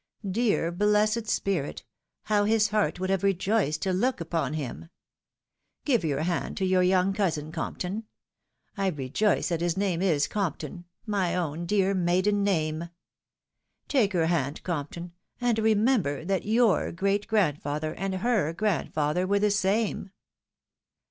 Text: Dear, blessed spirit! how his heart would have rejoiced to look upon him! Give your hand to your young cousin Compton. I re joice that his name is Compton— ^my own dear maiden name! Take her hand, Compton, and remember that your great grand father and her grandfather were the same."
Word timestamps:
Dear, 0.27 0.71
blessed 0.71 1.27
spirit! 1.27 1.83
how 2.23 2.45
his 2.45 2.69
heart 2.69 2.99
would 2.99 3.11
have 3.11 3.21
rejoiced 3.21 3.83
to 3.83 3.93
look 3.93 4.19
upon 4.19 4.53
him! 4.55 4.89
Give 5.85 6.03
your 6.03 6.23
hand 6.23 6.57
to 6.57 6.65
your 6.65 6.81
young 6.81 7.13
cousin 7.13 7.51
Compton. 7.51 8.05
I 8.75 8.87
re 8.87 9.09
joice 9.11 9.49
that 9.49 9.61
his 9.61 9.77
name 9.77 10.01
is 10.01 10.27
Compton— 10.27 10.85
^my 11.07 11.35
own 11.35 11.67
dear 11.67 11.93
maiden 11.93 12.43
name! 12.43 12.89
Take 13.87 14.13
her 14.13 14.25
hand, 14.25 14.63
Compton, 14.63 15.13
and 15.39 15.59
remember 15.59 16.25
that 16.25 16.45
your 16.47 16.91
great 16.91 17.27
grand 17.27 17.61
father 17.61 17.93
and 17.93 18.15
her 18.15 18.53
grandfather 18.53 19.27
were 19.27 19.37
the 19.37 19.51
same." 19.51 20.09